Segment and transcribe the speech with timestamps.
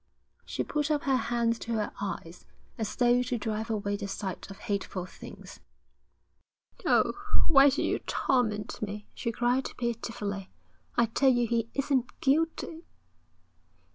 [0.47, 4.49] She put up her hands to her eyes, as though to drive away the sight
[4.49, 5.59] of hateful things.
[6.87, 7.13] 'Oh,
[7.47, 10.49] why do you torment me?' she cried pitifully.
[10.97, 12.87] 'I tell you he isn't guilty.'